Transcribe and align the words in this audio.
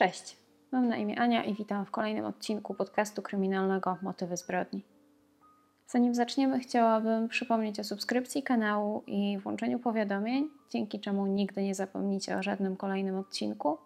Cześć, 0.00 0.36
mam 0.72 0.88
na 0.88 0.96
imię 0.96 1.20
Ania 1.20 1.44
i 1.44 1.54
witam 1.54 1.86
w 1.86 1.90
kolejnym 1.90 2.24
odcinku 2.24 2.74
podcastu 2.74 3.22
kryminalnego 3.22 3.96
Motywy 4.02 4.36
zbrodni. 4.36 4.82
Zanim 5.86 6.14
zaczniemy, 6.14 6.58
chciałabym 6.58 7.28
przypomnieć 7.28 7.80
o 7.80 7.84
subskrypcji 7.84 8.42
kanału 8.42 9.02
i 9.06 9.38
włączeniu 9.38 9.78
powiadomień, 9.78 10.48
dzięki 10.70 11.00
czemu 11.00 11.26
nigdy 11.26 11.62
nie 11.62 11.74
zapomnicie 11.74 12.38
o 12.38 12.42
żadnym 12.42 12.76
kolejnym 12.76 13.18
odcinku. 13.18 13.78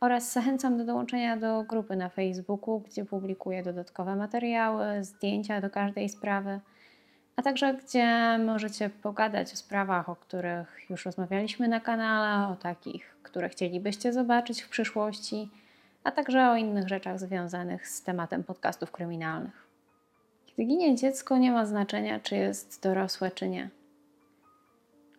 Oraz 0.00 0.32
zachęcam 0.32 0.78
do 0.78 0.84
dołączenia 0.84 1.36
do 1.36 1.62
grupy 1.62 1.96
na 1.96 2.08
Facebooku, 2.08 2.80
gdzie 2.80 3.04
publikuję 3.04 3.62
dodatkowe 3.62 4.16
materiały, 4.16 5.04
zdjęcia 5.04 5.60
do 5.60 5.70
każdej 5.70 6.08
sprawy, 6.08 6.60
a 7.38 7.42
także 7.42 7.74
gdzie 7.74 8.38
możecie 8.46 8.90
pogadać 8.90 9.52
o 9.52 9.56
sprawach, 9.56 10.08
o 10.08 10.16
których 10.16 10.90
już 10.90 11.06
rozmawialiśmy 11.06 11.68
na 11.68 11.80
kanale, 11.80 12.52
o 12.52 12.56
takich, 12.56 13.16
które 13.22 13.48
chcielibyście 13.48 14.12
zobaczyć 14.12 14.62
w 14.62 14.68
przyszłości, 14.68 15.50
a 16.04 16.12
także 16.12 16.50
o 16.50 16.56
innych 16.56 16.88
rzeczach 16.88 17.18
związanych 17.18 17.88
z 17.88 18.02
tematem 18.02 18.44
podcastów 18.44 18.90
kryminalnych. 18.90 19.66
Kiedy 20.46 20.64
ginie 20.64 20.96
dziecko, 20.96 21.38
nie 21.38 21.52
ma 21.52 21.66
znaczenia, 21.66 22.20
czy 22.20 22.36
jest 22.36 22.82
dorosłe, 22.82 23.30
czy 23.30 23.48
nie. 23.48 23.70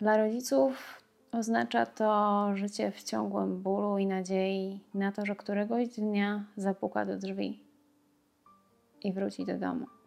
Dla 0.02 0.18
rodziców 0.18 1.02
oznacza 1.32 1.86
to 1.86 2.50
życie 2.56 2.92
w 2.92 3.04
ciągłym 3.04 3.62
bólu 3.62 3.98
i 3.98 4.06
nadziei 4.06 4.80
na 4.94 5.12
to, 5.12 5.26
że 5.26 5.36
któregoś 5.36 5.88
dnia 5.88 6.44
zapuka 6.58 7.06
do 7.06 7.18
drzwi 7.18 7.60
i 9.04 9.14
wróci 9.14 9.46
do 9.46 9.58
domu. 9.58 9.99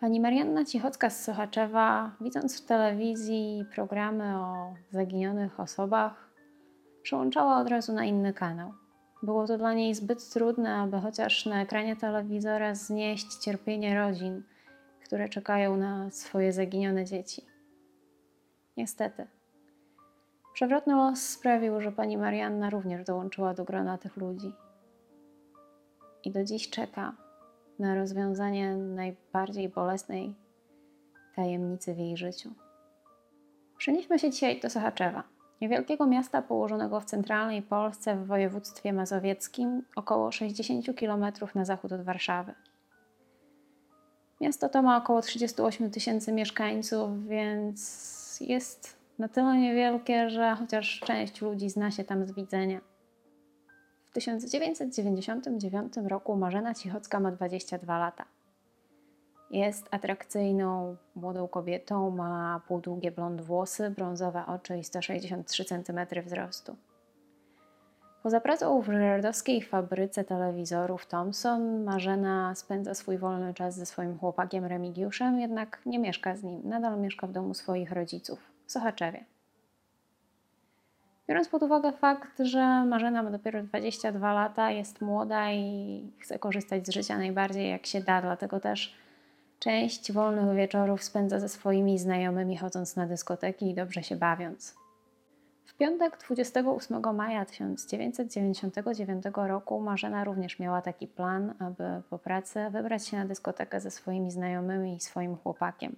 Pani 0.00 0.20
Marianna 0.20 0.64
Cichocka 0.64 1.10
z 1.10 1.24
Sochaczewa, 1.24 2.10
widząc 2.20 2.62
w 2.62 2.66
telewizji 2.66 3.64
programy 3.74 4.36
o 4.36 4.74
zaginionych 4.90 5.60
osobach, 5.60 6.30
przełączała 7.02 7.58
od 7.60 7.68
razu 7.68 7.92
na 7.92 8.04
inny 8.04 8.32
kanał. 8.32 8.72
Było 9.22 9.46
to 9.46 9.58
dla 9.58 9.74
niej 9.74 9.94
zbyt 9.94 10.30
trudne, 10.30 10.76
aby 10.76 11.00
chociaż 11.00 11.46
na 11.46 11.62
ekranie 11.62 11.96
telewizora 11.96 12.74
znieść 12.74 13.34
cierpienie 13.34 13.98
rodzin, 13.98 14.42
które 15.04 15.28
czekają 15.28 15.76
na 15.76 16.10
swoje 16.10 16.52
zaginione 16.52 17.04
dzieci. 17.04 17.46
Niestety. 18.76 19.26
Przewrotny 20.52 20.94
los 20.94 21.22
sprawił, 21.22 21.80
że 21.80 21.92
pani 21.92 22.18
Marianna 22.18 22.70
również 22.70 23.04
dołączyła 23.04 23.54
do 23.54 23.64
grona 23.64 23.98
tych 23.98 24.16
ludzi. 24.16 24.52
I 26.24 26.30
do 26.30 26.44
dziś 26.44 26.70
czeka 26.70 27.29
na 27.80 27.94
rozwiązanie 27.94 28.76
najbardziej 28.76 29.68
bolesnej 29.68 30.34
tajemnicy 31.36 31.94
w 31.94 31.98
jej 31.98 32.16
życiu. 32.16 32.50
Przenieśmy 33.78 34.18
się 34.18 34.30
dzisiaj 34.30 34.60
do 34.60 34.70
Sochaczewa, 34.70 35.22
niewielkiego 35.60 36.06
miasta 36.06 36.42
położonego 36.42 37.00
w 37.00 37.04
centralnej 37.04 37.62
Polsce 37.62 38.16
w 38.16 38.26
województwie 38.26 38.92
mazowieckim, 38.92 39.82
około 39.96 40.32
60 40.32 40.86
km 41.00 41.24
na 41.54 41.64
zachód 41.64 41.92
od 41.92 42.02
Warszawy. 42.02 42.54
Miasto 44.40 44.68
to 44.68 44.82
ma 44.82 44.96
około 44.96 45.20
38 45.20 45.90
tysięcy 45.90 46.32
mieszkańców, 46.32 47.26
więc 47.26 48.40
jest 48.40 48.96
na 49.18 49.28
tyle 49.28 49.56
niewielkie, 49.58 50.30
że 50.30 50.56
chociaż 50.58 51.00
część 51.00 51.40
ludzi 51.40 51.70
zna 51.70 51.90
się 51.90 52.04
tam 52.04 52.26
z 52.26 52.32
widzenia. 52.32 52.89
W 54.10 54.12
1999 54.12 55.94
roku 56.08 56.36
Marzena 56.36 56.74
Cichocka 56.74 57.20
ma 57.20 57.30
22 57.32 57.98
lata. 57.98 58.24
Jest 59.50 59.88
atrakcyjną 59.90 60.96
młodą 61.14 61.48
kobietą, 61.48 62.10
ma 62.10 62.60
półdługie 62.68 63.10
blond 63.10 63.40
włosy, 63.40 63.90
brązowe 63.90 64.46
oczy 64.46 64.78
i 64.78 64.84
163 64.84 65.64
cm 65.64 66.00
wzrostu. 66.24 66.76
Poza 68.22 68.40
pracą 68.40 68.82
w 68.82 68.86
żerdowskiej 68.86 69.62
fabryce 69.62 70.24
telewizorów 70.24 71.06
Thomson, 71.06 71.84
Marzena 71.84 72.54
spędza 72.54 72.94
swój 72.94 73.18
wolny 73.18 73.54
czas 73.54 73.74
ze 73.74 73.86
swoim 73.86 74.18
chłopakiem 74.18 74.64
Remigiuszem, 74.64 75.40
jednak 75.40 75.82
nie 75.86 75.98
mieszka 75.98 76.36
z 76.36 76.42
nim, 76.42 76.60
nadal 76.64 77.00
mieszka 77.00 77.26
w 77.26 77.32
domu 77.32 77.54
swoich 77.54 77.92
rodziców 77.92 78.38
w 78.66 78.72
Sochaczewie. 78.72 79.24
Biorąc 81.30 81.48
pod 81.48 81.62
uwagę 81.62 81.92
fakt, 81.92 82.38
że 82.38 82.84
Marzena 82.84 83.22
ma 83.22 83.30
dopiero 83.30 83.62
22 83.62 84.32
lata, 84.32 84.70
jest 84.70 85.00
młoda 85.00 85.52
i 85.52 86.12
chce 86.18 86.38
korzystać 86.38 86.86
z 86.86 86.90
życia 86.90 87.18
najbardziej 87.18 87.70
jak 87.70 87.86
się 87.86 88.00
da, 88.00 88.22
dlatego 88.22 88.60
też 88.60 88.94
część 89.58 90.12
wolnych 90.12 90.56
wieczorów 90.56 91.02
spędza 91.04 91.40
ze 91.40 91.48
swoimi 91.48 91.98
znajomymi 91.98 92.56
chodząc 92.56 92.96
na 92.96 93.06
dyskoteki 93.06 93.70
i 93.70 93.74
dobrze 93.74 94.02
się 94.02 94.16
bawiąc. 94.16 94.74
W 95.64 95.74
piątek 95.74 96.18
28 96.18 97.16
maja 97.16 97.44
1999 97.44 99.24
roku 99.34 99.80
Marzena 99.80 100.24
również 100.24 100.58
miała 100.58 100.82
taki 100.82 101.06
plan, 101.06 101.54
aby 101.58 101.84
po 102.10 102.18
pracy 102.18 102.60
wybrać 102.70 103.06
się 103.06 103.16
na 103.16 103.24
dyskotekę 103.24 103.80
ze 103.80 103.90
swoimi 103.90 104.30
znajomymi 104.30 104.94
i 104.94 105.00
swoim 105.00 105.36
chłopakiem. 105.36 105.96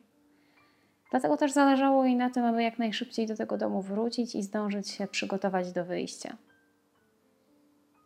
Dlatego 1.13 1.37
też 1.37 1.53
zależało 1.53 2.05
jej 2.05 2.17
na 2.17 2.31
tym, 2.31 2.45
aby 2.45 2.63
jak 2.63 2.79
najszybciej 2.79 3.27
do 3.27 3.37
tego 3.37 3.59
domu 3.59 3.83
wrócić 3.83 4.35
i 4.35 4.43
zdążyć 4.43 4.89
się 4.89 5.07
przygotować 5.07 5.73
do 5.73 5.85
wyjścia. 5.85 6.37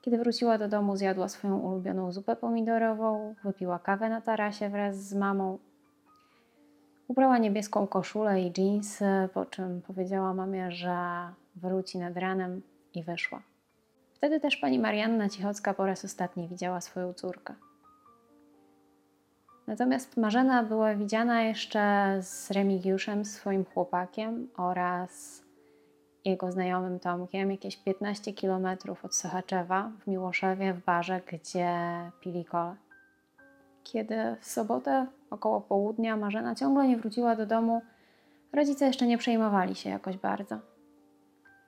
Kiedy 0.03 0.19
wróciła 0.19 0.59
do 0.59 0.69
domu, 0.69 0.97
zjadła 0.97 1.29
swoją 1.29 1.59
ulubioną 1.59 2.13
zupę 2.13 2.37
pomidorową, 2.37 3.35
wypiła 3.45 3.79
kawę 3.79 4.11
na 4.11 4.21
tarasie 4.21 4.69
wraz 4.69 4.97
z 4.97 5.15
mamą. 5.15 5.59
Ubrała 7.09 7.39
niebieską 7.39 7.87
koszulę 7.87 8.43
i 8.43 8.53
dżinsy, 8.53 9.29
po 9.35 9.45
czym 9.45 9.83
powiedziała 9.83 10.35
mamie, 10.35 10.71
że 10.73 10.97
wróci 11.57 11.99
nad 11.99 12.17
ranem 12.17 12.63
i 12.95 13.03
wyszła. 13.03 13.43
Wtedy 14.15 14.41
też 14.41 14.57
pani 14.57 14.79
Marianna 14.79 15.29
Cichocka 15.29 15.75
po 15.75 15.87
raz 15.87 16.05
ostatni 16.05 16.49
widziała 16.49 16.81
swoją 16.81 17.13
córkę. 17.13 17.55
Natomiast 19.67 20.17
Marzena 20.17 20.63
była 20.63 20.95
widziana 20.95 21.43
jeszcze 21.43 22.17
z 22.23 22.51
Remigiuszem, 22.51 23.25
swoim 23.25 23.65
chłopakiem 23.65 24.49
oraz 24.57 25.43
jego 26.25 26.53
znajomym 26.53 27.01
Tomkiem, 27.01 27.51
jakieś 27.51 27.77
15 27.77 28.33
km 28.33 28.67
od 29.03 29.15
Sochaczewa 29.15 29.91
w 30.01 30.07
Miłoszewie 30.07 30.75
w 30.75 30.85
barze, 30.85 31.21
gdzie 31.27 31.71
pili 32.21 32.45
kole. 32.45 32.77
Kiedy 33.85 34.37
w 34.41 34.47
sobotę 34.47 35.07
około 35.31 35.61
południa 35.61 36.17
Marzena 36.17 36.55
ciągle 36.55 36.89
nie 36.89 36.97
wróciła 36.97 37.37
do 37.37 37.47
domu, 37.47 37.83
rodzice 38.53 38.87
jeszcze 38.87 39.07
nie 39.07 39.19
przejmowali 39.19 39.75
się 39.75 39.91
jakoś 39.91 40.17
bardzo. 40.17 40.59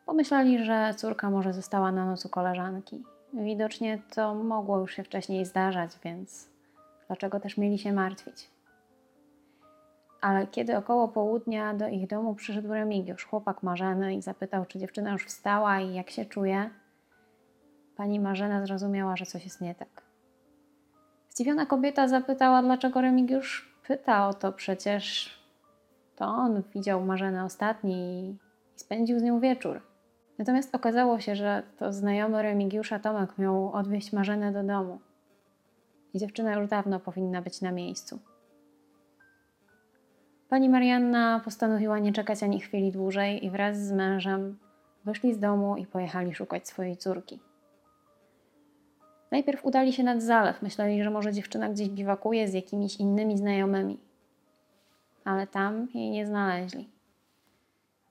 Pomyśleli, 0.07 0.65
że 0.65 0.95
córka 0.97 1.31
może 1.31 1.53
została 1.53 1.93
na 1.93 2.07
noc 2.07 2.27
u 2.27 2.29
koleżanki. 2.29 3.03
Widocznie 3.33 4.03
to 4.15 4.35
mogło 4.35 4.79
już 4.79 4.95
się 4.95 5.05
wcześniej 5.05 5.47
zdarzać, 5.47 5.91
więc 6.05 6.58
dlaczego 7.09 7.41
też 7.41 7.57
mieli 7.57 7.79
się 7.79 7.93
martwić. 7.93 8.51
Ale 10.21 10.47
kiedy 10.47 10.77
około 10.77 11.09
południa 11.09 11.75
do 11.75 11.89
ich 11.89 12.07
domu 12.07 12.35
przyszedł 12.35 12.73
Remigiusz, 12.73 13.25
chłopak 13.25 13.63
Marzeny, 13.63 14.15
i 14.15 14.23
zapytał, 14.23 14.65
czy 14.67 14.79
dziewczyna 14.79 15.13
już 15.13 15.27
wstała 15.27 15.81
i 15.81 15.95
jak 15.95 16.11
się 16.11 16.25
czuje, 16.25 16.71
pani 17.97 18.21
Marzena 18.21 18.67
zrozumiała, 18.67 19.17
że 19.17 19.27
coś 19.27 19.45
jest 19.45 19.61
nie 19.61 19.75
tak. 19.75 20.03
Zdziwiona 21.31 21.67
kobieta 21.67 22.09
zapytała, 22.09 22.63
dlaczego 22.63 23.01
Remigiusz 23.01 23.75
pyta 23.87 24.29
o 24.29 24.35
to, 24.35 24.53
przecież 24.53 25.39
to 26.17 26.27
on 26.27 26.63
widział 26.75 27.05
Marzenę 27.05 27.45
ostatni 27.45 28.29
i 28.31 28.39
spędził 28.77 29.19
z 29.19 29.23
nią 29.23 29.41
wieczór. 29.41 29.81
Natomiast 30.39 30.75
okazało 30.75 31.21
się, 31.21 31.37
że 31.37 31.63
to 31.79 31.93
znajomy 31.93 32.43
Remigiusza 32.43 32.99
Tomek 32.99 33.39
miał 33.39 33.73
odwieźć 33.73 34.13
Marzenę 34.13 34.53
do 34.53 34.63
domu 34.63 34.99
i 36.15 36.19
dziewczyna 36.19 36.55
już 36.55 36.69
dawno 36.69 37.01
powinna 37.01 37.43
być 37.43 37.61
na 37.61 37.73
miejscu. 37.73 38.19
Pani 40.49 40.69
Marianna 40.69 41.41
postanowiła 41.45 41.99
nie 41.99 42.13
czekać 42.13 42.43
ani 42.43 42.61
chwili 42.61 42.93
dłużej 42.93 43.45
i 43.45 43.51
wraz 43.51 43.79
z 43.79 43.93
mężem 43.93 44.59
wyszli 45.05 45.35
z 45.35 45.39
domu 45.39 45.77
i 45.77 45.87
pojechali 45.87 46.35
szukać 46.35 46.69
swojej 46.69 46.97
córki. 46.97 47.41
Najpierw 49.31 49.65
udali 49.65 49.93
się 49.93 50.03
nad 50.03 50.23
zalew, 50.23 50.63
myśleli, 50.63 51.03
że 51.03 51.11
może 51.11 51.33
dziewczyna 51.33 51.69
gdzieś 51.69 51.89
biwakuje 51.89 52.49
z 52.49 52.55
jakimiś 52.55 52.97
innymi 52.97 53.39
znajomymi, 53.39 53.99
ale 55.25 55.47
tam 55.47 55.89
jej 55.95 56.11
nie 56.11 56.27
znaleźli. 56.27 56.89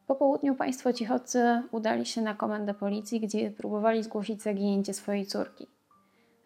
Po 0.07 0.15
południu 0.15 0.55
państwo 0.55 0.93
cichotcy 0.93 1.61
udali 1.71 2.05
się 2.05 2.21
na 2.21 2.33
komendę 2.35 2.73
policji, 2.73 3.19
gdzie 3.19 3.51
próbowali 3.51 4.03
zgłosić 4.03 4.41
zaginięcie 4.41 4.93
swojej 4.93 5.25
córki. 5.25 5.67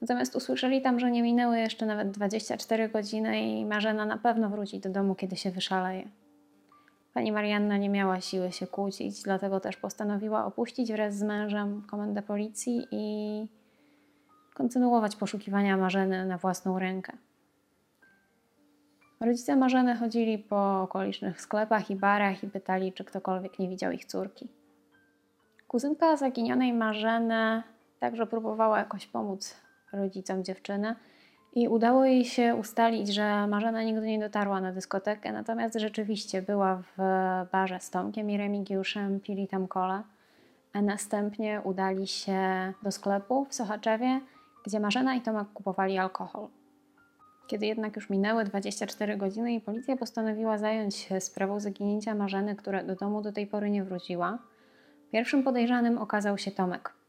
Natomiast 0.02 0.36
usłyszeli 0.36 0.82
tam, 0.82 1.00
że 1.00 1.12
nie 1.12 1.24
minęły 1.24 1.60
jeszcze 1.60 1.86
nawet 1.86 2.12
24 2.12 2.90
godziny 2.90 3.42
i 3.42 3.66
Marzena 3.66 4.06
na 4.06 4.18
pewno 4.18 4.50
wróci 4.50 4.80
do 4.80 4.90
domu, 4.90 5.16
kiedy 5.16 5.36
się 5.36 5.52
wyszaleje. 5.52 6.10
Pani 7.14 7.32
Marianna 7.32 7.78
nie 7.78 7.90
miała 7.90 8.22
siły 8.22 8.52
się 8.52 8.68
kłócić, 8.68 9.24
dlatego 9.24 9.60
też 9.60 9.78
postanowiła 9.78 10.46
opuścić 10.46 10.92
wraz 10.92 11.18
z 11.18 11.24
mężem 11.24 11.84
komendę 11.88 12.22
policji 12.22 12.88
i 12.92 13.48
kontynuować 14.54 15.16
poszukiwania 15.16 15.78
Marzeny 15.78 16.26
na 16.26 16.38
własną 16.38 16.80
rękę. 16.80 17.14
Rodzice 19.20 19.56
Marzeny 19.56 19.96
chodzili 19.96 20.38
po 20.38 20.82
okolicznych 20.82 21.42
sklepach 21.42 21.92
i 21.92 21.96
barach 21.96 22.44
i 22.44 22.48
pytali, 22.48 22.94
czy 22.94 23.04
ktokolwiek 23.04 23.60
nie 23.60 23.70
widział 23.70 23.92
ich 23.92 24.06
córki. 24.06 24.48
Kuzynka 25.68 26.18
zaginionej 26.18 26.74
Marzeny 26.74 27.64
także 28.00 28.28
próbowała 28.28 28.80
jakoś 28.80 29.08
pomóc 29.08 29.62
rodzicom 29.94 30.44
dziewczyny. 30.44 30.96
I 31.54 31.68
udało 31.68 32.06
jej 32.06 32.26
się 32.26 32.56
ustalić, 32.56 33.14
że 33.14 33.48
Marzena 33.48 33.84
nigdy 33.84 34.08
nie 34.08 34.20
dotarła 34.20 34.62
na 34.62 34.72
dyskotekę, 34.72 35.32
natomiast 35.32 35.80
rzeczywiście 35.80 36.42
była 36.42 36.84
w 36.98 37.02
barze 37.52 37.80
z 37.80 37.90
Tomkiem 37.90 38.30
i 38.30 38.38
Remigiuszem, 38.38 39.20
pili 39.20 39.48
tam 39.48 39.68
kole, 39.68 40.04
a 40.74 40.82
następnie 40.82 41.62
udali 41.64 42.08
się 42.08 42.74
do 42.84 42.92
sklepu 42.92 43.46
w 43.46 43.54
Sochaczewie, 43.54 44.22
gdzie 44.66 44.80
Marzena 44.80 45.16
i 45.16 45.22
Tomek 45.22 45.48
kupowali 45.54 45.98
alkohol. 45.98 46.48
Kiedy 47.48 47.66
jednak 47.66 47.96
już 47.96 48.10
minęły 48.10 48.44
24 48.44 49.18
godziny 49.18 49.54
i 49.54 49.62
policja 49.62 49.98
postanowiła 49.98 50.58
zająć 50.58 50.96
się 50.96 51.22
sprawą 51.22 51.60
zaginięcia 51.60 52.16
Marzeny, 52.16 52.56
która 52.56 52.84
do 52.84 52.96
domu 52.96 53.22
do 53.22 53.32
tej 53.32 53.48
pory 53.48 53.70
nie 53.70 53.84
wróciła, 53.84 54.38
pierwszym 55.12 55.44
podejrzanym 55.44 55.98
okazał 55.98 56.38
się 56.38 56.52
Tomek. 56.52 57.01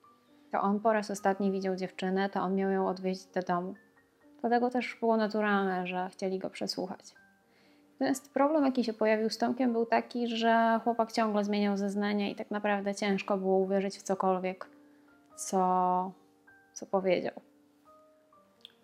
To 0.53 0.61
on 0.61 0.81
po 0.81 0.93
raz 0.93 1.11
ostatni 1.11 1.53
widział 1.53 1.77
dziewczynę, 1.77 2.29
to 2.29 2.41
on 2.41 2.55
miał 2.55 2.71
ją 2.71 2.89
odwieźć 2.89 3.27
do 3.27 3.43
domu. 3.43 3.75
Dlatego 4.41 4.71
też 4.71 4.97
było 5.01 5.17
naturalne, 5.17 5.87
że 5.87 6.09
chcieli 6.13 6.39
go 6.39 6.51
przesłuchać. 6.51 7.15
Natomiast 7.93 8.33
problem, 8.33 8.65
jaki 8.65 8.85
się 8.85 8.93
pojawił 8.93 9.31
z 9.31 9.39
Tomkiem, 9.39 9.73
był 9.73 9.87
taki, 9.87 10.29
że 10.29 10.81
chłopak 10.85 11.13
ciągle 11.13 11.45
zmieniał 11.45 11.77
zeznania 11.77 12.29
i 12.29 12.35
tak 12.35 12.51
naprawdę 12.51 12.95
ciężko 12.95 13.39
było 13.39 13.59
uwierzyć 13.59 13.99
w 13.99 14.03
cokolwiek, 14.03 14.67
co, 15.37 16.13
co 16.73 16.87
powiedział. 16.87 17.35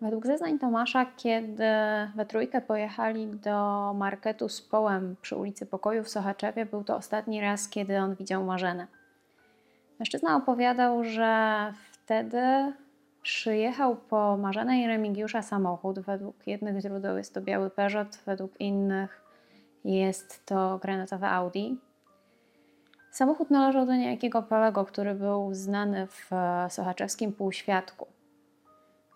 Według 0.01 0.25
zeznań 0.25 0.59
Tomasza, 0.59 1.05
kiedy 1.17 1.63
we 2.15 2.25
trójkę 2.25 2.61
pojechali 2.61 3.27
do 3.27 3.93
marketu 3.93 4.49
z 4.49 4.61
połem 4.61 5.15
przy 5.21 5.35
ulicy 5.35 5.65
Pokoju 5.65 6.03
w 6.03 6.09
Sochaczewie, 6.09 6.65
był 6.65 6.83
to 6.83 6.95
ostatni 6.95 7.41
raz, 7.41 7.69
kiedy 7.69 7.97
on 7.97 8.15
widział 8.15 8.43
Marzenę. 8.43 8.87
Mężczyzna 9.99 10.35
opowiadał, 10.35 11.03
że 11.03 11.73
wtedy 11.91 12.73
przyjechał 13.21 13.95
po 13.95 14.37
Marzenę 14.37 14.81
i 14.81 14.87
Remigiusza 14.87 15.41
samochód. 15.41 15.99
Według 15.99 16.47
jednych 16.47 16.81
źródeł 16.81 17.17
jest 17.17 17.33
to 17.33 17.41
biały 17.41 17.69
Peugeot, 17.69 18.19
według 18.25 18.61
innych 18.61 19.21
jest 19.85 20.45
to 20.45 20.77
granatowe 20.77 21.29
Audi. 21.29 21.77
Samochód 23.11 23.51
należał 23.51 23.85
do 23.85 23.95
niejakiego 23.95 24.43
Palego, 24.43 24.85
który 24.85 25.15
był 25.15 25.53
znany 25.53 26.07
w 26.07 26.29
sochaczewskim 26.69 27.33
półświadku. 27.33 28.07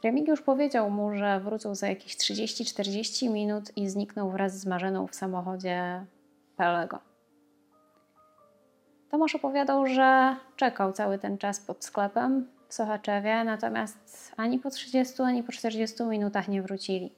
Remigiusz 0.03 0.41
powiedział 0.41 0.89
mu, 0.89 1.15
że 1.15 1.39
wrócą 1.39 1.75
za 1.75 1.87
jakieś 1.87 2.17
30-40 2.17 3.31
minut 3.31 3.77
i 3.77 3.89
zniknął 3.89 4.31
wraz 4.31 4.59
z 4.59 4.65
Marzeną 4.65 5.07
w 5.07 5.15
samochodzie 5.15 6.05
Pelego. 6.57 7.12
Tomasz 9.13 9.35
opowiadał, 9.35 9.87
że 9.87 10.35
czekał 10.55 10.93
cały 10.93 11.19
ten 11.19 11.37
czas 11.37 11.59
pod 11.59 11.85
sklepem 11.85 12.47
w 12.67 12.73
Sochaczewie, 12.73 13.43
natomiast 13.43 14.31
ani 14.37 14.59
po 14.59 14.69
30, 14.69 15.21
ani 15.21 15.43
po 15.43 15.51
40 15.51 16.03
minutach 16.03 16.47
nie 16.47 16.61
wrócili. 16.61 17.11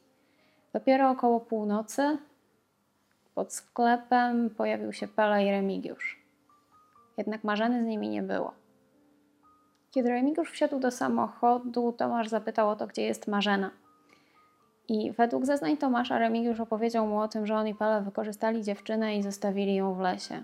Dopiero 0.74 1.10
około 1.10 1.40
północy 1.40 2.18
pod 3.36 3.54
sklepem 3.54 4.50
pojawił 4.50 4.94
się 4.94 5.08
Pele 5.08 5.46
i 5.46 5.52
Remigiusz. 5.52 6.20
Jednak 7.18 7.44
Marzeny 7.44 7.84
z 7.84 7.86
nimi 7.86 8.10
nie 8.10 8.24
było. 8.24 8.54
Kiedy 9.92 10.10
Remigiusz 10.10 10.52
wsiadł 10.52 10.80
do 10.80 10.92
samochodu, 10.92 11.92
Tomasz 11.98 12.28
zapytał 12.28 12.70
o 12.70 12.76
to, 12.76 12.88
gdzie 12.88 13.02
jest 13.02 13.28
Marzena. 13.28 13.72
I 14.88 15.12
według 15.12 15.46
zeznań 15.46 15.78
Tomasza 15.78 16.20
Remigiusz 16.20 16.60
opowiedział 16.60 17.08
mu 17.08 17.20
o 17.20 17.28
tym, 17.28 17.48
że 17.48 17.56
on 17.56 17.68
i 17.68 17.76
Pele 17.76 18.02
wykorzystali 18.02 18.64
dziewczynę 18.64 19.18
i 19.18 19.24
zostawili 19.24 19.76
ją 19.76 19.94
w 19.94 20.00
lesie. 20.00 20.44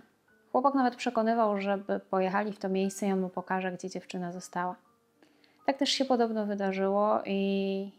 Chłopak 0.52 0.74
nawet 0.74 0.96
przekonywał, 0.96 1.62
żeby 1.62 2.00
pojechali 2.00 2.54
w 2.54 2.60
to 2.60 2.70
miejsce 2.70 3.08
i 3.08 3.12
on 3.12 3.22
mu 3.22 3.30
pokaże, 3.30 3.72
gdzie 3.72 3.90
dziewczyna 3.90 4.32
została. 4.32 4.76
Tak 5.66 5.78
też 5.78 5.90
się 5.90 6.06
podobno 6.06 6.46
wydarzyło 6.46 7.20
i, 7.26 7.92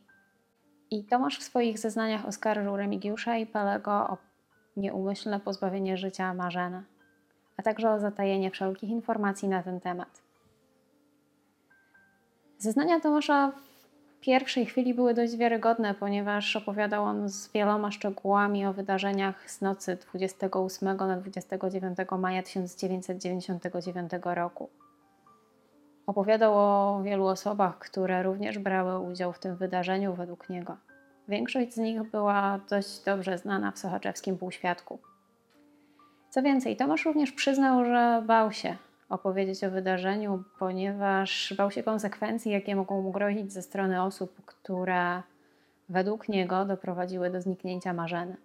i 0.91 1.05
Tomasz 1.05 1.39
w 1.39 1.43
swoich 1.43 1.79
zeznaniach 1.79 2.27
oskarżył 2.27 2.77
Remigiusza 2.77 3.37
i 3.37 3.47
Pelego 3.47 3.93
o 3.93 4.17
nieumyślne 4.77 5.41
pozbawienie 5.41 5.97
życia 5.97 6.35
Marzenę, 6.35 6.83
a 7.57 7.63
także 7.63 7.91
o 7.91 7.99
zatajenie 7.99 8.51
wszelkich 8.51 8.91
informacji 8.91 9.49
na 9.49 9.63
ten 9.63 9.81
temat. 9.81 10.23
Zeznania 12.59 13.01
Tomasza 13.01 13.53
pierwszej 14.23 14.67
chwili 14.67 14.95
były 14.95 15.15
dość 15.15 15.37
wiarygodne, 15.37 15.95
ponieważ 15.95 16.57
opowiadał 16.57 17.05
on 17.05 17.29
z 17.29 17.53
wieloma 17.53 17.91
szczegółami 17.91 18.67
o 18.67 18.73
wydarzeniach 18.73 19.51
z 19.51 19.61
nocy 19.61 19.97
28 19.97 20.97
na 20.97 21.17
29 21.17 21.99
maja 22.19 22.43
1999 22.43 24.13
roku. 24.25 24.69
Opowiadał 26.07 26.55
o 26.55 27.03
wielu 27.05 27.27
osobach, 27.27 27.79
które 27.79 28.23
również 28.23 28.59
brały 28.59 28.99
udział 28.99 29.33
w 29.33 29.39
tym 29.39 29.57
wydarzeniu 29.57 30.15
według 30.15 30.49
niego. 30.49 30.77
Większość 31.29 31.75
z 31.75 31.77
nich 31.77 32.03
była 32.03 32.61
dość 32.71 33.05
dobrze 33.05 33.39
znana 33.39 33.73
w 33.73 33.79
sochaczewskim 33.79 34.39
półświadku. 34.39 34.99
Co 36.31 36.43
więcej, 36.43 36.77
Tomasz 36.77 37.05
również 37.05 37.33
przyznał, 37.33 37.85
że 37.85 38.23
bał 38.27 38.53
się 38.53 38.77
opowiedzieć 39.09 39.65
o 39.65 39.71
wydarzeniu, 39.71 40.45
ponieważ 40.59 41.55
bał 41.57 41.71
się 41.71 41.83
konsekwencji, 41.83 42.53
jakie 42.53 42.77
mogą 42.77 43.03
mu 43.03 43.13
grozić 43.13 43.53
ze 43.53 43.63
strony 43.63 44.03
osób, 44.03 44.45
które 44.47 45.23
według 45.89 46.29
niego 46.29 46.65
doprowadziły 46.65 47.31
do 47.31 47.41
zniknięcia 47.41 47.93
Marzeny. 47.93 48.37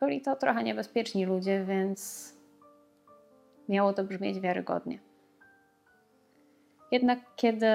Byli 0.00 0.20
to 0.20 0.36
trochę 0.36 0.62
niebezpieczni 0.62 1.26
ludzie, 1.26 1.64
więc 1.64 2.32
miało 3.68 3.92
to 3.92 4.04
brzmieć 4.04 4.40
wiarygodnie. 4.40 4.98
Jednak 6.92 7.18
kiedy 7.36 7.66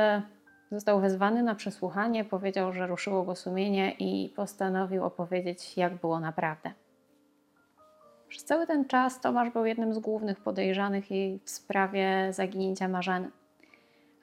został 0.72 1.02
wezwany 1.02 1.44
na 1.44 1.56
przesłuchanie, 1.56 2.26
powiedział, 2.26 2.74
że 2.74 2.88
ruszyło 2.88 3.24
go 3.24 3.36
sumienie 3.36 3.92
i 4.00 4.30
postanowił 4.30 5.04
opowiedzieć, 5.04 5.78
jak 5.78 5.96
było 5.96 6.20
naprawdę. 6.20 6.74
Przez 8.36 8.46
cały 8.46 8.68
ten 8.68 8.86
czas 8.86 9.22
Tomasz 9.22 9.50
był 9.50 9.66
jednym 9.66 9.94
z 9.94 10.00
głównych 10.00 10.40
podejrzanych 10.40 11.12
jej 11.12 11.40
w 11.44 11.50
sprawie 11.50 12.28
zaginięcia 12.32 12.88
Marzeny. 12.88 13.32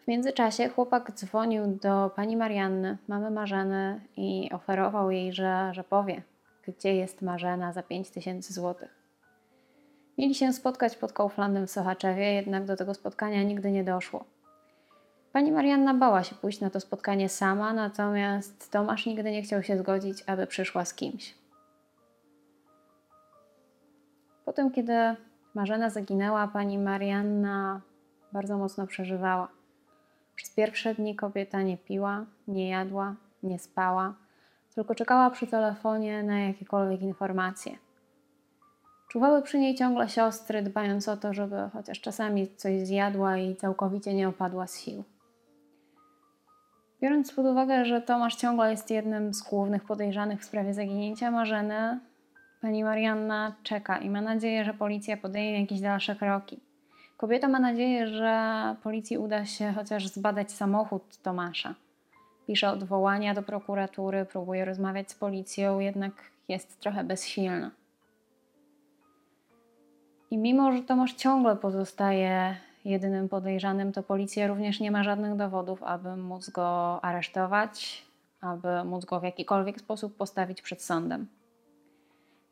W 0.05 0.09
międzyczasie 0.09 0.69
chłopak 0.69 1.13
dzwonił 1.13 1.67
do 1.67 2.11
pani 2.17 2.37
Marianny, 2.37 2.99
mamy 3.09 3.31
Marzeny 3.31 4.01
i 4.17 4.51
oferował 4.53 5.11
jej, 5.11 5.33
że, 5.33 5.71
że 5.75 5.85
powie, 5.85 6.23
gdzie 6.67 6.95
jest 6.95 7.23
Marzena 7.23 7.73
za 7.73 7.83
5000 7.83 8.55
złotych. 8.55 8.95
Mieli 10.19 10.35
się 10.35 10.53
spotkać 10.53 10.97
pod 10.97 11.13
Kauflandem 11.13 11.67
w 11.67 11.71
Sochaczewie, 11.71 12.35
jednak 12.35 12.65
do 12.65 12.77
tego 12.77 12.95
spotkania 12.95 13.43
nigdy 13.43 13.71
nie 13.71 13.85
doszło. 13.85 14.25
Pani 15.33 15.53
Marianna 15.53 15.95
bała 15.95 16.25
się 16.25 16.35
pójść 16.35 16.61
na 16.61 16.71
to 16.71 16.81
spotkanie 16.81 17.29
sama, 17.29 17.73
natomiast 17.73 18.71
Tomasz 18.71 19.07
nigdy 19.07 19.31
nie 19.31 19.43
chciał 19.43 19.63
się 19.63 19.79
zgodzić, 19.79 20.25
aby 20.27 20.47
przyszła 20.47 20.85
z 20.85 20.95
kimś. 20.95 21.42
Potem, 24.53 24.71
kiedy 24.71 24.93
Marzena 25.55 25.91
zaginęła, 25.91 26.49
pani 26.49 26.79
Marianna 26.79 27.81
bardzo 28.33 28.59
mocno 28.59 28.87
przeżywała. 28.87 29.49
Przez 30.35 30.51
pierwsze 30.51 30.95
dni 30.95 31.17
kobieta 31.17 31.63
nie 31.63 31.77
piła, 31.77 32.27
nie 32.49 32.69
jadła, 32.69 33.15
nie 33.43 33.59
spała, 33.59 34.15
tylko 34.75 34.95
czekała 34.95 35.31
przy 35.31 35.47
telefonie 35.47 36.23
na 36.23 36.41
jakiekolwiek 36.41 37.03
informacje. 37.03 37.73
Czuwały 39.09 39.43
przy 39.43 39.59
niej 39.59 39.75
ciągle 39.75 40.09
siostry, 40.09 40.63
dbając 40.63 41.09
o 41.09 41.17
to, 41.17 41.35
żeby 41.35 41.57
chociaż 41.73 42.01
czasami 42.01 42.57
coś 42.57 42.87
zjadła 42.87 43.37
i 43.37 43.57
całkowicie 43.57 44.15
nie 44.15 44.29
opadła 44.29 44.67
z 44.67 44.81
sił. 44.81 45.05
Biorąc 47.03 47.33
pod 47.33 47.47
uwagę, 47.47 47.85
że 47.85 48.03
Tomasz 48.03 48.37
ciągle 48.37 48.71
jest 48.71 48.91
jednym 48.91 49.35
z 49.35 49.43
głównych 49.43 49.85
podejrzanych 49.85 50.41
w 50.41 50.45
sprawie 50.45 50.75
zaginięcia 50.75 51.31
Marzeny, 51.31 52.01
pani 52.63 52.85
Marianna 52.85 53.55
czeka 53.63 53.99
i 53.99 54.11
ma 54.11 54.21
nadzieję, 54.21 54.65
że 54.65 54.75
policja 54.75 55.17
podejmie 55.17 55.61
jakieś 55.61 55.81
dalsze 55.81 56.17
kroki. 56.17 56.61
Kobieta 57.17 57.49
ma 57.49 57.59
nadzieję, 57.59 58.07
że 58.07 58.77
policji 58.83 59.19
uda 59.19 59.45
się 59.45 59.73
chociaż 59.73 60.07
zbadać 60.07 60.53
samochód 60.53 61.23
Tomasza. 61.23 61.75
Pisze 62.47 62.71
odwołania 62.71 63.35
do 63.35 63.43
prokuratury, 63.43 64.25
próbuje 64.25 64.65
rozmawiać 64.65 65.11
z 65.11 65.15
policją, 65.15 65.79
jednak 65.79 66.13
jest 66.49 66.81
trochę 66.81 67.05
bezsilna. 67.05 67.71
I 70.31 70.39
mimo, 70.39 70.73
że 70.73 70.83
Tomasz 70.83 71.13
ciągle 71.13 71.57
pozostaje 71.57 72.57
jedynym 72.85 73.29
podejrzanym, 73.29 73.93
to 73.93 74.03
policja 74.03 74.47
również 74.47 74.81
nie 74.81 74.91
ma 74.91 75.05
żadnych 75.05 75.37
dowodów, 75.37 75.83
aby 75.83 76.17
móc 76.17 76.51
go 76.51 77.01
aresztować, 77.05 78.05
aby 78.41 78.85
móc 78.85 79.05
go 79.05 79.21
w 79.21 79.25
jakikolwiek 79.25 79.81
sposób 79.81 80.17
postawić 80.17 80.63
przed 80.63 80.83
sądem. 80.83 81.27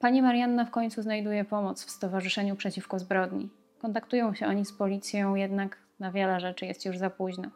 Pani 0.00 0.23
Marianna 0.23 0.64
w 0.64 0.71
końcu 0.71 1.02
znajduje 1.02 1.45
pomoc 1.45 1.85
w 1.85 1.90
Stowarzyszeniu 1.90 2.57
Przeciwko 2.57 2.99
Zbrodni. 2.99 3.49
Kontaktują 3.83 4.35
się 4.35 4.47
oni 4.47 4.64
z 4.64 4.73
policją, 4.73 5.35
jednak 5.35 5.78
na 5.99 6.12
wiele 6.12 6.40
rzeczy 6.40 6.66
jest 6.66 6.85
już 6.85 6.99
za 6.99 7.11
późno. 7.11 7.49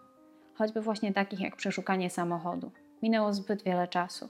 Choćby 0.55 0.81
właśnie 0.81 1.13
takich 1.13 1.41
jak 1.41 1.57
przeszukanie 1.57 2.11
samochodu. 2.11 2.71
Minęło 3.03 3.33
zbyt 3.33 3.63
wiele 3.63 3.89
czasu. 3.89 4.29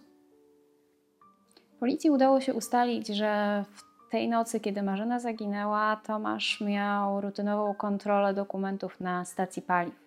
Policji 1.80 2.11
udało 2.11 2.40
się 2.40 2.54
ustalić, 2.54 3.06
że 3.06 3.64
w 3.73 4.11
tej 4.11 4.28
nocy, 4.28 4.61
kiedy 4.61 4.83
Marzena 4.83 5.21
zaginęła, 5.21 5.97
Tomasz 5.97 6.61
miał 6.61 7.21
rutynową 7.21 7.75
kontrolę 7.75 8.35
dokumentów 8.35 9.00
na 9.00 9.25
stacji 9.25 9.62
paliw. 9.62 10.04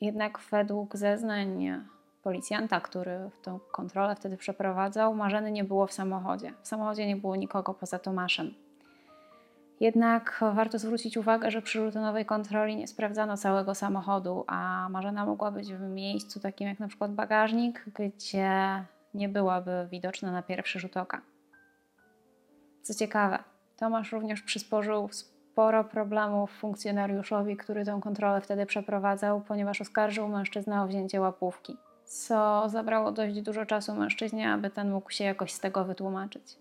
Jednak 0.00 0.38
według 0.50 0.96
zeznań 0.96 1.68
policjanta, 2.28 2.80
który 2.80 3.30
tę 3.42 3.58
kontrolę 3.72 4.16
wtedy 4.16 4.36
przeprowadzał, 4.36 5.14
Marzeny 5.14 5.52
nie 5.52 5.64
było 5.64 5.86
w 5.86 5.92
samochodzie. 5.92 6.54
W 6.62 6.68
samochodzie 6.68 7.06
nie 7.06 7.16
było 7.16 7.36
nikogo 7.36 7.74
poza 7.74 7.98
Tomaszem. 7.98 8.54
Jednak 9.80 10.40
warto 10.54 10.78
zwrócić 10.78 11.16
uwagę, 11.16 11.50
że 11.50 11.62
przy 11.62 11.80
rutynowej 11.80 12.24
kontroli 12.24 12.76
nie 12.76 12.88
sprawdzano 12.88 13.36
całego 13.36 13.74
samochodu, 13.74 14.44
a 14.46 14.88
Marzena 14.90 15.26
mogła 15.26 15.50
być 15.50 15.74
w 15.74 15.80
miejscu 15.80 16.40
takim 16.40 16.68
jak 16.68 16.80
na 16.80 16.88
przykład 16.88 17.12
bagażnik, 17.12 17.84
gdzie 17.94 18.84
nie 19.14 19.28
byłaby 19.28 19.88
widoczna 19.90 20.32
na 20.32 20.42
pierwszy 20.42 20.80
rzut 20.80 20.96
oka. 20.96 21.20
Co 22.82 22.94
ciekawe, 22.94 23.38
Tomasz 23.76 24.12
również 24.12 24.42
przysporzył 24.42 25.08
sporo 25.12 25.84
problemów 25.84 26.50
funkcjonariuszowi, 26.50 27.56
który 27.56 27.84
tę 27.84 28.00
kontrolę 28.02 28.40
wtedy 28.40 28.66
przeprowadzał, 28.66 29.40
ponieważ 29.40 29.80
oskarżył 29.80 30.28
mężczyznę 30.28 30.82
o 30.82 30.86
wzięcie 30.86 31.20
łapówki, 31.20 31.76
co 32.08 32.68
zabrało 32.68 33.12
dość 33.12 33.42
dużo 33.42 33.66
czasu 33.66 33.94
mężczyźnie, 33.94 34.52
aby 34.52 34.70
ten 34.70 34.90
mógł 34.90 35.10
się 35.10 35.24
jakoś 35.24 35.52
z 35.52 35.60
tego 35.60 35.84
wytłumaczyć. 35.84 36.56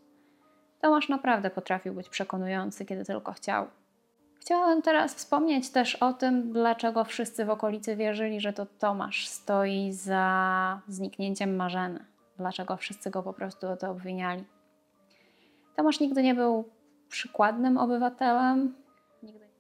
Tomasz 0.82 1.10
naprawdę 1.10 1.50
potrafił 1.50 1.94
być 1.94 2.10
przekonujący, 2.10 2.86
kiedy 2.86 3.06
tylko 3.06 3.34
chciał. 3.34 3.68
Chciałabym 4.40 4.82
teraz 4.82 5.16
wspomnieć 5.16 5.70
też 5.70 5.96
o 5.96 6.14
tym, 6.14 6.54
dlaczego 6.54 7.04
wszyscy 7.04 7.46
w 7.46 7.50
okolicy 7.50 7.96
wierzyli, 7.96 8.40
że 8.40 8.54
to 8.54 8.66
Tomasz 8.66 9.28
stoi 9.28 9.92
za 9.94 10.82
zniknięciem 10.88 11.56
Marzeny. 11.56 12.06
Dlaczego 12.38 12.78
wszyscy 12.78 13.10
go 13.10 13.24
po 13.24 13.34
prostu 13.34 13.68
o 13.68 13.78
to 13.78 13.92
obwiniali. 13.92 14.44
Tomasz 15.76 16.00
nigdy 16.00 16.24
nie 16.24 16.36
był 16.36 16.70
przykładnym 17.10 17.78
obywatelem. 17.78 18.76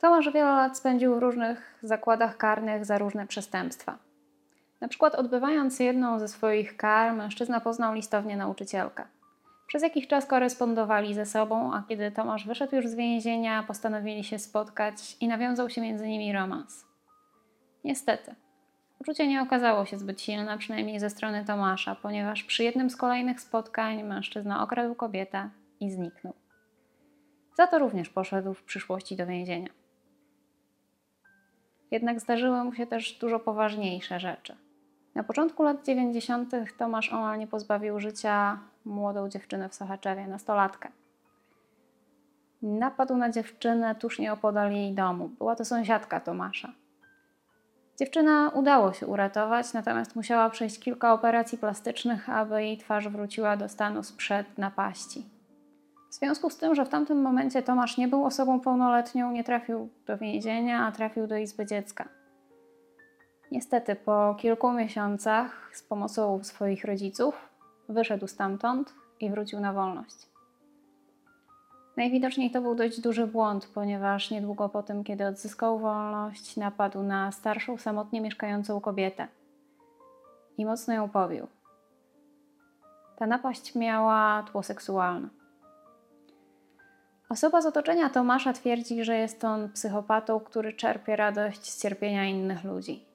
Tomasz 0.01 0.29
wiele 0.29 0.51
lat 0.51 0.77
spędził 0.77 1.15
w 1.15 1.19
różnych 1.19 1.79
zakładach 1.81 2.37
karnych 2.37 2.85
za 2.85 2.97
różne 2.97 3.27
przestępstwa. 3.27 4.06
Na 4.81 4.87
przykład 4.87 5.15
odbywając 5.15 5.79
jedną 5.79 6.19
ze 6.19 6.27
swoich 6.27 6.77
kar, 6.77 7.13
mężczyzna 7.13 7.59
poznał 7.59 7.93
listownie 7.93 8.37
nauczycielkę. 8.37 9.05
Przez 9.67 9.83
jakiś 9.83 10.07
czas 10.07 10.25
korespondowali 10.25 11.13
ze 11.13 11.25
sobą, 11.25 11.73
a 11.73 11.83
kiedy 11.89 12.11
Tomasz 12.11 12.47
wyszedł 12.47 12.75
już 12.75 12.87
z 12.87 12.95
więzienia, 12.95 13.63
postanowili 13.63 14.23
się 14.23 14.39
spotkać 14.39 15.17
i 15.21 15.27
nawiązał 15.27 15.69
się 15.69 15.81
między 15.81 16.07
nimi 16.07 16.33
romans. 16.33 16.85
Niestety, 17.83 18.35
uczucie 18.99 19.27
nie 19.27 19.41
okazało 19.41 19.85
się 19.85 19.97
zbyt 19.97 20.21
silne, 20.21 20.57
przynajmniej 20.57 20.99
ze 20.99 21.09
strony 21.09 21.45
Tomasza, 21.45 21.95
ponieważ 21.95 22.43
przy 22.43 22.63
jednym 22.63 22.89
z 22.89 22.95
kolejnych 22.95 23.41
spotkań 23.41 24.03
mężczyzna 24.03 24.63
okradł 24.63 24.95
kobietę 24.95 25.49
i 25.79 25.91
zniknął. 25.91 26.33
Za 27.57 27.67
to 27.67 27.79
również 27.79 28.09
poszedł 28.09 28.53
w 28.53 28.63
przyszłości 28.63 29.15
do 29.15 29.25
więzienia. 29.25 29.69
Jednak 31.91 32.19
zdarzyły 32.19 32.63
mu 32.63 32.73
się 32.73 32.87
też 32.87 33.13
dużo 33.13 33.39
poważniejsze 33.39 34.19
rzeczy. 34.19 34.66
Na 35.17 35.23
początku 35.23 35.63
lat 35.63 35.85
90. 35.85 36.51
Tomasz 36.77 37.13
omal 37.13 37.39
nie 37.39 37.47
pozbawił 37.47 37.99
życia 37.99 38.59
młodą 38.85 39.29
dziewczynę 39.29 39.69
w 39.69 39.75
Sochaczewie, 39.75 40.27
nastolatkę. 40.27 40.89
Napadł 42.61 43.17
na 43.17 43.29
dziewczynę 43.29 43.95
tuż 43.95 44.19
nieopodal 44.19 44.71
jej 44.71 44.93
domu. 44.93 45.29
Była 45.29 45.55
to 45.55 45.65
sąsiadka 45.65 46.19
Tomasza. 46.19 46.73
Dziewczyna 47.99 48.51
udało 48.53 48.93
się 48.93 49.07
uratować, 49.07 49.73
natomiast 49.73 50.15
musiała 50.15 50.49
przejść 50.49 50.79
kilka 50.79 51.13
operacji 51.13 51.57
plastycznych, 51.57 52.29
aby 52.29 52.63
jej 52.63 52.77
twarz 52.77 53.07
wróciła 53.07 53.57
do 53.57 53.69
stanu 53.69 54.03
sprzed 54.03 54.57
napaści. 54.57 55.25
W 56.09 56.13
związku 56.13 56.49
z 56.49 56.57
tym, 56.57 56.75
że 56.75 56.85
w 56.85 56.89
tamtym 56.89 57.21
momencie 57.21 57.63
Tomasz 57.63 57.97
nie 57.97 58.07
był 58.07 58.25
osobą 58.25 58.59
pełnoletnią, 58.59 59.31
nie 59.31 59.43
trafił 59.43 59.89
do 60.07 60.17
więzienia, 60.17 60.85
a 60.85 60.91
trafił 60.91 61.27
do 61.27 61.37
izby 61.37 61.65
dziecka. 61.65 62.16
Niestety, 63.51 63.95
po 63.95 64.35
kilku 64.39 64.71
miesiącach 64.71 65.69
z 65.73 65.83
pomocą 65.83 66.43
swoich 66.43 66.85
rodziców 66.85 67.49
wyszedł 67.89 68.27
stamtąd 68.27 68.93
i 69.19 69.29
wrócił 69.29 69.59
na 69.59 69.73
wolność. 69.73 70.27
Najwidoczniej 71.97 72.51
to 72.51 72.61
był 72.61 72.75
dość 72.75 73.01
duży 73.01 73.27
błąd, 73.27 73.71
ponieważ 73.73 74.31
niedługo 74.31 74.69
po 74.69 74.83
tym, 74.83 75.03
kiedy 75.03 75.25
odzyskał 75.25 75.79
wolność, 75.79 76.57
napadł 76.57 77.03
na 77.03 77.31
starszą, 77.31 77.77
samotnie 77.77 78.21
mieszkającą 78.21 78.81
kobietę 78.81 79.27
i 80.57 80.65
mocno 80.65 80.93
ją 80.93 81.09
pobił. 81.09 81.47
Ta 83.17 83.27
napaść 83.27 83.75
miała 83.75 84.43
tło 84.43 84.63
seksualne. 84.63 85.27
Osoba 87.29 87.61
z 87.61 87.65
otoczenia 87.65 88.09
Tomasza 88.09 88.53
twierdzi, 88.53 89.03
że 89.03 89.17
jest 89.17 89.43
on 89.43 89.69
psychopatą, 89.69 90.39
który 90.39 90.73
czerpie 90.73 91.15
radość 91.15 91.71
z 91.71 91.81
cierpienia 91.81 92.25
innych 92.25 92.63
ludzi. 92.63 93.06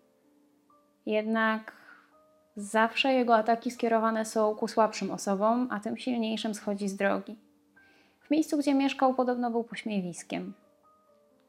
Jednak 1.07 1.73
zawsze 2.57 3.13
jego 3.13 3.37
ataki 3.37 3.71
skierowane 3.71 4.25
są 4.25 4.55
ku 4.55 4.69
słabszym 4.69 5.11
osobom, 5.11 5.69
a 5.71 5.81
tym 5.81 5.97
silniejszym 5.97 6.55
schodzi 6.55 6.89
z 6.89 6.97
drogi. 6.97 7.39
W 8.21 8.31
miejscu, 8.31 8.59
gdzie 8.59 8.75
mieszkał, 8.75 9.15
podobno 9.15 9.51
był 9.51 9.65
pośmiewiskiem. 9.65 10.53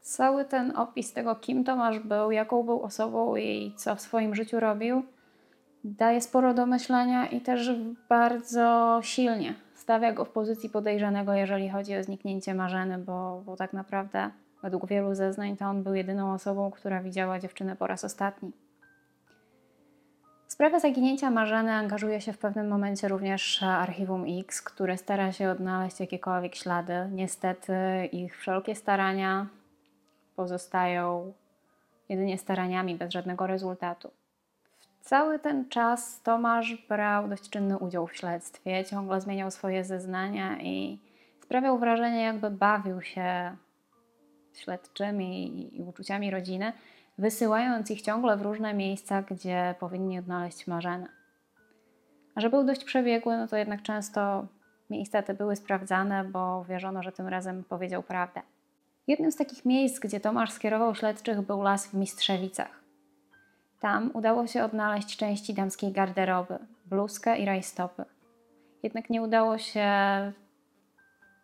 Cały 0.01 0.45
ten 0.45 0.77
opis 0.77 1.13
tego, 1.13 1.35
kim 1.35 1.63
Tomasz 1.63 1.99
był, 1.99 2.31
jaką 2.31 2.63
był 2.63 2.81
osobą 2.81 3.35
i 3.35 3.73
co 3.77 3.95
w 3.95 4.01
swoim 4.01 4.35
życiu 4.35 4.59
robił, 4.59 5.03
daje 5.83 6.21
sporo 6.21 6.53
do 6.53 6.65
myślenia 6.65 7.27
i 7.27 7.41
też 7.41 7.71
bardzo 8.09 8.99
silnie 9.03 9.55
stawia 9.75 10.13
go 10.13 10.25
w 10.25 10.29
pozycji 10.29 10.69
podejrzanego, 10.69 11.33
jeżeli 11.33 11.69
chodzi 11.69 11.97
o 11.97 12.03
zniknięcie 12.03 12.53
Marzeny, 12.53 12.97
bo, 12.97 13.41
bo 13.45 13.55
tak 13.55 13.73
naprawdę 13.73 14.29
według 14.61 14.87
wielu 14.87 15.15
zeznań 15.15 15.57
to 15.57 15.65
on 15.65 15.83
był 15.83 15.95
jedyną 15.95 16.33
osobą, 16.33 16.71
która 16.71 17.01
widziała 17.01 17.39
dziewczynę 17.39 17.75
po 17.75 17.87
raz 17.87 18.03
ostatni. 18.03 18.51
W 20.53 20.55
sprawę 20.55 20.79
zaginięcia 20.79 21.29
Marzeny 21.29 21.71
angażuje 21.71 22.21
się 22.21 22.33
w 22.33 22.37
pewnym 22.37 22.67
momencie 22.67 23.07
również 23.07 23.63
Archiwum 23.63 24.25
X, 24.39 24.61
które 24.61 24.97
stara 24.97 25.31
się 25.31 25.49
odnaleźć 25.49 25.99
jakiekolwiek 25.99 26.55
ślady. 26.55 26.93
Niestety 27.11 27.73
ich 28.11 28.37
wszelkie 28.37 28.75
starania 28.75 29.47
pozostają 30.35 31.33
jedynie 32.09 32.37
staraniami 32.37 32.95
bez 32.95 33.13
żadnego 33.13 33.47
rezultatu. 33.47 34.11
Cały 35.01 35.39
ten 35.39 35.69
czas 35.69 36.21
Tomasz 36.21 36.87
brał 36.89 37.27
dość 37.27 37.49
czynny 37.49 37.77
udział 37.77 38.07
w 38.07 38.15
śledztwie, 38.15 38.85
ciągle 38.85 39.21
zmieniał 39.21 39.51
swoje 39.51 39.83
zeznania 39.83 40.61
i 40.61 40.99
sprawiał 41.43 41.79
wrażenie, 41.79 42.23
jakby 42.23 42.49
bawił 42.51 43.01
się 43.01 43.55
śledczymi 44.53 45.79
i 45.79 45.83
uczuciami 45.83 46.31
rodziny, 46.31 46.73
wysyłając 47.17 47.91
ich 47.91 48.01
ciągle 48.01 48.37
w 48.37 48.41
różne 48.41 48.73
miejsca, 48.73 49.21
gdzie 49.21 49.75
powinni 49.79 50.19
odnaleźć 50.19 50.67
Marzenę. 50.67 51.07
A 52.35 52.41
że 52.41 52.49
był 52.49 52.63
dość 52.63 52.83
przebiegły, 52.83 53.37
no 53.37 53.47
to 53.47 53.57
jednak 53.57 53.81
często 53.81 54.45
miejsca 54.89 55.21
te 55.21 55.33
były 55.33 55.55
sprawdzane, 55.55 56.23
bo 56.23 56.65
wierzono, 56.65 57.03
że 57.03 57.11
tym 57.11 57.27
razem 57.27 57.63
powiedział 57.63 58.03
prawdę. 58.03 58.41
Jednym 59.07 59.31
z 59.31 59.35
takich 59.35 59.65
miejsc, 59.65 59.99
gdzie 59.99 60.19
Tomasz 60.19 60.51
skierował 60.51 60.95
śledczych, 60.95 61.41
był 61.41 61.61
las 61.61 61.87
w 61.87 61.93
Mistrzewicach. 61.93 62.83
Tam 63.79 64.11
udało 64.13 64.47
się 64.47 64.63
odnaleźć 64.63 65.17
części 65.17 65.53
damskiej 65.53 65.91
garderoby, 65.91 66.59
bluzkę 66.85 67.37
i 67.37 67.45
rajstopy. 67.45 68.05
Jednak 68.83 69.09
nie 69.09 69.21
udało 69.21 69.57
się 69.57 69.87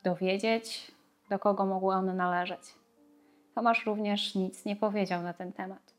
dowiedzieć, 0.04 0.92
do 1.30 1.40
kogo 1.40 1.66
mogły 1.66 1.96
one 1.96 2.14
należeć. 2.14 2.79
Tomasz 3.60 3.86
również 3.86 4.36
nic 4.36 4.66
nie 4.66 4.76
powiedział 4.76 5.24
na 5.24 5.34
ten 5.34 5.54
temat. 5.54 5.94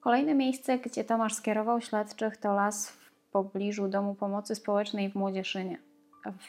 Kolejne 0.00 0.34
miejsce, 0.34 0.78
gdzie 0.78 1.04
Tomasz 1.04 1.34
skierował 1.34 1.80
śledczych, 1.80 2.36
to 2.36 2.54
las 2.54 2.90
w 2.90 3.10
pobliżu 3.30 3.88
Domu 3.88 4.14
Pomocy 4.14 4.54
Społecznej 4.54 5.10
w 5.10 5.14
Młodzieszynie. 5.14 5.78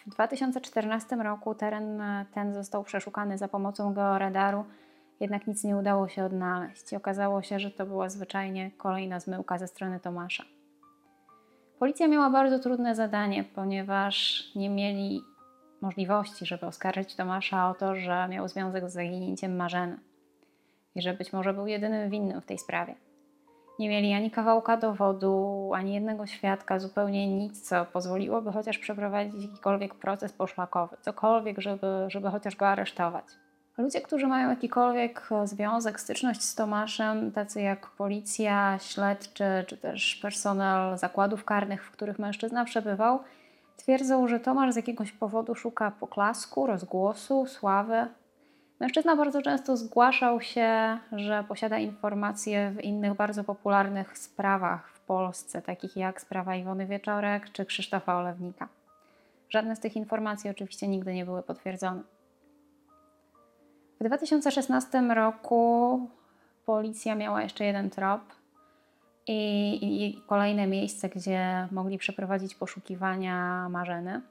W 0.05 0.09
2014 0.09 1.15
roku 1.15 1.55
teren 1.55 2.03
ten 2.33 2.53
został 2.53 2.83
przeszukany 2.83 3.37
za 3.37 3.47
pomocą 3.47 3.93
georadaru 3.93 4.65
jednak 5.19 5.47
nic 5.47 5.63
nie 5.63 5.77
udało 5.77 6.07
się 6.07 6.25
odnaleźć 6.25 6.93
okazało 6.93 7.41
się, 7.41 7.59
że 7.59 7.71
to 7.71 7.85
była 7.85 8.09
zwyczajnie 8.09 8.71
kolejna 8.77 9.19
zmyłka 9.19 9.57
ze 9.57 9.67
strony 9.67 9.99
Tomasza. 9.99 10.43
Policja 11.79 12.07
miała 12.07 12.29
bardzo 12.29 12.59
trudne 12.59 12.95
zadanie, 12.95 13.43
ponieważ 13.43 14.43
nie 14.55 14.69
mieli 14.69 15.21
możliwości, 15.81 16.45
żeby 16.45 16.65
oskarżyć 16.65 17.15
Tomasza 17.15 17.69
o 17.69 17.73
to, 17.73 17.95
że 17.95 18.27
miał 18.27 18.47
związek 18.47 18.89
z 18.89 18.93
zaginięciem 18.93 19.55
Marzeny 19.55 20.08
i 20.95 21.01
że 21.01 21.13
być 21.13 21.33
może 21.33 21.53
był 21.53 21.67
jedynym 21.67 22.09
winnym 22.09 22.41
w 22.41 22.45
tej 22.45 22.57
sprawie. 22.57 22.95
Nie 23.79 23.89
mieli 23.89 24.13
ani 24.13 24.31
kawałka 24.31 24.77
dowodu, 24.77 25.71
ani 25.73 25.93
jednego 25.93 26.27
świadka, 26.27 26.79
zupełnie 26.79 27.27
nic, 27.27 27.69
co 27.69 27.85
pozwoliłoby 27.85 28.51
chociaż 28.51 28.77
przeprowadzić 28.77 29.43
jakikolwiek 29.43 29.95
proces 29.95 30.33
poszlakowy, 30.33 30.97
cokolwiek, 31.01 31.59
żeby, 31.59 31.87
żeby 32.07 32.29
chociaż 32.29 32.55
go 32.55 32.67
aresztować. 32.67 33.25
Ludzie, 33.77 34.01
którzy 34.01 34.27
mają 34.27 34.49
jakikolwiek 34.49 35.29
związek, 35.43 35.99
styczność 35.99 36.41
z 36.41 36.55
Tomaszem, 36.55 37.31
tacy 37.31 37.61
jak 37.61 37.87
policja, 37.89 38.77
śledczy, 38.79 39.45
czy 39.67 39.77
też 39.77 40.15
personel 40.15 40.97
zakładów 40.97 41.45
karnych, 41.45 41.85
w 41.85 41.91
których 41.91 42.19
mężczyzna 42.19 42.65
przebywał, 42.65 43.19
twierdzą, 43.75 44.27
że 44.27 44.39
Tomasz 44.39 44.73
z 44.73 44.75
jakiegoś 44.75 45.11
powodu 45.11 45.55
szuka 45.55 45.91
poklasku, 45.91 46.67
rozgłosu, 46.67 47.45
sławy. 47.45 48.07
Mężczyzna 48.79 49.15
bardzo 49.15 49.41
często 49.41 49.77
zgłaszał 49.77 50.41
się, 50.41 50.97
że 51.11 51.43
posiada 51.47 51.79
informacje 51.79 52.71
w 52.71 52.83
innych 52.83 53.13
bardzo 53.13 53.43
popularnych 53.43 54.17
sprawach 54.17 54.91
w 54.93 54.99
Polsce, 54.99 55.61
takich 55.61 55.95
jak 55.95 56.21
sprawa 56.21 56.55
Iwony 56.55 56.85
Wieczorek 56.85 57.51
czy 57.51 57.65
Krzysztofa 57.65 58.19
Olewnika. 58.19 58.67
Żadne 59.49 59.75
z 59.75 59.79
tych 59.79 59.95
informacji 59.95 60.49
oczywiście 60.49 60.87
nigdy 60.87 61.13
nie 61.13 61.25
były 61.25 61.43
potwierdzone. 61.43 62.01
W 64.01 64.03
2016 64.03 65.01
roku 65.01 66.09
policja 66.65 67.15
miała 67.15 67.41
jeszcze 67.41 67.65
jeden 67.65 67.89
trop 67.89 68.21
i, 69.27 69.79
i 69.81 70.21
kolejne 70.27 70.67
miejsce, 70.67 71.09
gdzie 71.09 71.67
mogli 71.71 71.97
przeprowadzić 71.97 72.55
poszukiwania 72.55 73.69
Marzeny. 73.69 74.21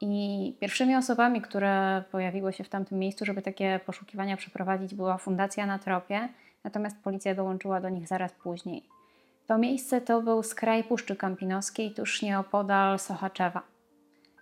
I 0.00 0.54
pierwszymi 0.60 0.96
osobami, 0.96 1.40
które 1.42 2.04
pojawiły 2.12 2.52
się 2.52 2.64
w 2.64 2.68
tamtym 2.68 2.98
miejscu, 2.98 3.24
żeby 3.24 3.42
takie 3.42 3.80
poszukiwania 3.86 4.36
przeprowadzić, 4.36 4.94
była 4.94 5.18
Fundacja 5.18 5.66
na 5.66 5.78
Tropie, 5.78 6.28
natomiast 6.64 7.02
policja 7.02 7.34
dołączyła 7.34 7.80
do 7.80 7.88
nich 7.88 8.08
zaraz 8.08 8.32
później. 8.32 8.82
To 9.46 9.58
miejsce 9.58 10.00
to 10.00 10.22
był 10.22 10.42
skraj 10.42 10.84
Puszczy 10.84 11.16
Kampinoskiej, 11.16 11.94
tuż 11.94 12.22
nieopodal 12.22 12.98
Sochaczewa. 12.98 13.62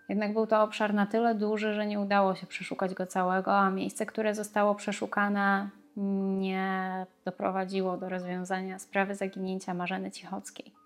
Jednak 0.08 0.32
był 0.32 0.46
to 0.46 0.62
obszar 0.62 0.94
na 0.94 1.06
tyle 1.06 1.34
duży, 1.34 1.74
że 1.74 1.86
nie 1.86 2.00
udało 2.00 2.34
się 2.34 2.46
przeszukać 2.46 2.94
go 2.94 3.06
całego, 3.06 3.58
a 3.58 3.70
miejsce, 3.70 4.06
które 4.06 4.34
zostało 4.34 4.74
przeszukane, 4.74 5.68
nie 5.96 7.06
doprowadziło 7.24 7.96
do 7.96 8.08
rozwiązania 8.08 8.78
sprawy 8.78 9.14
zaginięcia 9.14 9.74
Marzeny 9.74 10.10
Cichockiej. 10.10 10.81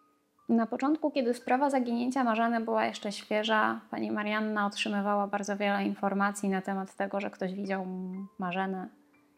Na 0.48 0.66
początku, 0.66 1.10
kiedy 1.10 1.34
sprawa 1.34 1.70
zaginięcia 1.70 2.24
Marzeny 2.24 2.60
była 2.60 2.84
jeszcze 2.84 3.12
świeża, 3.12 3.80
pani 3.90 4.10
Marianna 4.10 4.66
otrzymywała 4.66 5.26
bardzo 5.26 5.56
wiele 5.56 5.84
informacji 5.84 6.48
na 6.48 6.62
temat 6.62 6.96
tego, 6.96 7.20
że 7.20 7.30
ktoś 7.30 7.54
widział 7.54 7.86
Marzenę 8.38 8.88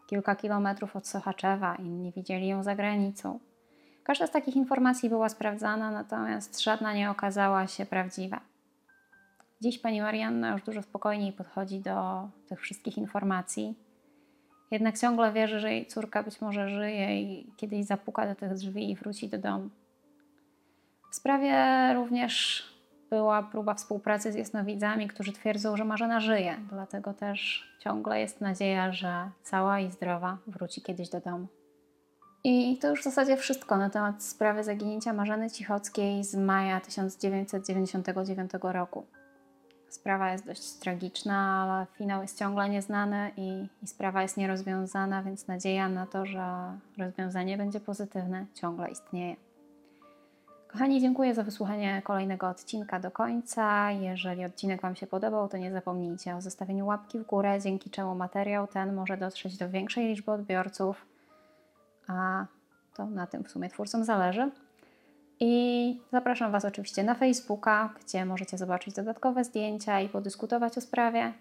kilka 0.06 0.36
kilometrów 0.36 0.96
od 0.96 1.08
Sochaczewa, 1.08 1.74
inni 1.76 2.12
widzieli 2.12 2.48
ją 2.48 2.62
za 2.62 2.74
granicą. 2.74 3.38
Każda 4.04 4.26
z 4.26 4.30
takich 4.30 4.56
informacji 4.56 5.08
była 5.08 5.28
sprawdzana, 5.28 5.90
natomiast 5.90 6.60
żadna 6.60 6.94
nie 6.94 7.10
okazała 7.10 7.66
się 7.66 7.86
prawdziwa. 7.86 8.40
Dziś 9.60 9.78
pani 9.78 10.00
Marianna 10.00 10.52
już 10.52 10.62
dużo 10.62 10.82
spokojniej 10.82 11.32
podchodzi 11.32 11.80
do 11.80 12.28
tych 12.48 12.60
wszystkich 12.60 12.98
informacji. 12.98 13.74
Jednak 14.70 14.98
ciągle 14.98 15.32
wierzy, 15.32 15.60
że 15.60 15.72
jej 15.72 15.86
córka 15.86 16.22
być 16.22 16.40
może 16.40 16.68
żyje 16.68 17.22
i 17.22 17.52
kiedyś 17.56 17.84
zapuka 17.84 18.26
do 18.26 18.34
tych 18.34 18.54
drzwi 18.54 18.90
i 18.90 18.96
wróci 18.96 19.28
do 19.28 19.38
domu. 19.38 19.70
W 21.10 21.14
sprawie 21.14 21.54
również 21.94 22.64
była 23.10 23.42
próba 23.42 23.74
współpracy 23.74 24.32
z 24.32 24.34
jasnowidzami, 24.34 25.08
którzy 25.08 25.32
twierdzą, 25.32 25.76
że 25.76 25.84
Marzena 25.84 26.20
żyje, 26.20 26.56
dlatego 26.70 27.14
też 27.14 27.68
ciągle 27.80 28.20
jest 28.20 28.40
nadzieja, 28.40 28.92
że 28.92 29.30
cała 29.42 29.80
i 29.80 29.90
zdrowa 29.90 30.38
wróci 30.46 30.82
kiedyś 30.82 31.08
do 31.08 31.20
domu. 31.20 31.46
I 32.44 32.78
to 32.78 32.88
już 32.88 33.00
w 33.00 33.04
zasadzie 33.04 33.36
wszystko 33.36 33.76
na 33.76 33.90
temat 33.90 34.24
sprawy 34.24 34.64
zaginięcia 34.64 35.12
Marzeny 35.12 35.50
Cichockiej 35.50 36.24
z 36.24 36.34
maja 36.34 36.80
1999 36.80 38.50
roku. 38.62 39.06
Sprawa 39.88 40.32
jest 40.32 40.46
dość 40.46 40.72
tragiczna, 40.72 41.62
ale 41.62 41.86
finał 41.96 42.22
jest 42.22 42.38
ciągle 42.38 42.68
nieznany 42.68 43.30
i, 43.36 43.68
i, 43.82 43.86
sprawa 43.86 44.22
jest 44.22 44.36
nierozwiązana, 44.36 45.22
więc 45.22 45.46
nadzieja 45.46 45.88
na 45.88 46.06
to, 46.06 46.26
że 46.26 46.78
rozwiązanie 46.98 47.58
będzie 47.58 47.80
pozytywne, 47.80 48.46
ciągle 48.54 48.90
istnieje. 48.90 49.36
Kochani, 50.68 51.00
dziękuję 51.00 51.34
za 51.34 51.42
wysłuchanie 51.42 52.02
kolejnego 52.04 52.48
odcinka 52.48 53.00
do 53.00 53.10
końca. 53.10 53.90
Jeżeli 53.90 54.44
odcinek 54.44 54.82
Wam 54.82 54.96
się 54.96 55.06
podobał, 55.06 55.48
to 55.48 55.56
nie 55.56 55.72
zapomnijcie 55.72 56.36
o 56.36 56.40
zostawieniu 56.40 56.86
łapki 56.86 57.18
w 57.18 57.26
górę, 57.26 57.60
dzięki 57.60 57.90
czemu 57.90 58.14
materiał 58.14 58.66
ten 58.66 58.94
może 58.94 59.16
dotrzeć 59.16 59.56
do 59.56 59.70
większej 59.70 60.08
liczby 60.08 60.32
odbiorców, 60.32 61.06
a 62.06 62.46
to 62.94 63.06
na 63.06 63.26
tym 63.26 63.44
w 63.44 63.50
sumie 63.50 63.68
twórcom 63.68 64.04
zależy. 64.04 64.50
I 65.40 66.00
zapraszam 66.12 66.52
Was 66.52 66.64
oczywiście 66.64 67.04
na 67.04 67.14
Facebooka, 67.14 67.94
gdzie 68.04 68.24
możecie 68.24 68.58
zobaczyć 68.58 68.94
dodatkowe 68.94 69.44
zdjęcia 69.44 70.00
i 70.00 70.08
podyskutować 70.08 70.78
o 70.78 70.80
sprawie. 70.80 71.32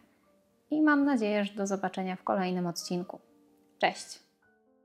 I 0.71 0.81
mam 0.81 1.05
nadzieję, 1.05 1.45
że 1.45 1.53
do 1.53 1.67
zobaczenia 1.67 2.15
w 2.15 2.23
kolejnym 2.23 2.67
odcinku. 2.67 3.19
Cześć! 3.79 4.26